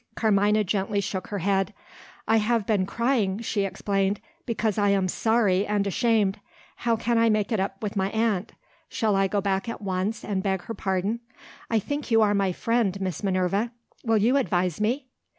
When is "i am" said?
4.79-5.07